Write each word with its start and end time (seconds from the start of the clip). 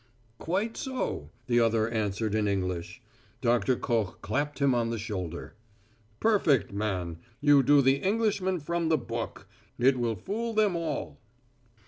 "Quite 0.39 0.77
so," 0.77 1.29
the 1.45 1.59
other 1.59 1.87
answered 1.87 2.33
in 2.33 2.47
English. 2.47 3.03
Doctor 3.39 3.75
Koch 3.75 4.19
clapped 4.23 4.57
him 4.57 4.73
on 4.73 4.89
the 4.89 4.97
shoulder. 4.97 5.53
"Perfect, 6.19 6.73
man! 6.73 7.19
You 7.39 7.61
do 7.61 7.83
the 7.83 7.97
Englishman 7.97 8.59
from 8.61 8.89
the 8.89 8.97
book. 8.97 9.47
It 9.77 9.99
will 9.99 10.15
fool 10.15 10.55
them 10.55 10.75
all." 10.75 11.19